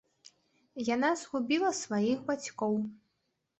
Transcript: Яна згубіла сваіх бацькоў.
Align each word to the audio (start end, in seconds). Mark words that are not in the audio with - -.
Яна 0.95 1.11
згубіла 1.25 1.71
сваіх 1.83 2.25
бацькоў. 2.33 2.75